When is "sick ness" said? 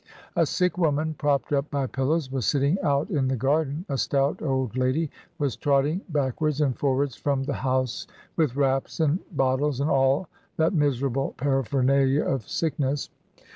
12.49-13.11